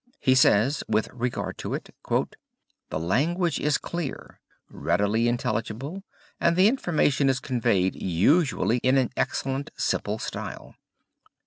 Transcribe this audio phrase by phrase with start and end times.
[0.19, 1.93] He says with regard to it:
[2.89, 6.01] "The language is clear, readily intelligible,
[6.39, 10.73] and the information is conveyed usually in an excellent, simple style.